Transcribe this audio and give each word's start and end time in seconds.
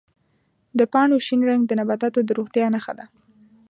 د 0.79 0.81
پاڼو 0.93 1.17
شین 1.25 1.41
رنګ 1.49 1.61
د 1.67 1.71
نباتاتو 1.79 2.19
د 2.23 2.29
روغتیا 2.37 2.67
نښه 2.73 2.93
ده. 2.99 3.05